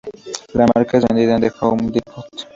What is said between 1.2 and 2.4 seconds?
en The Home Depot.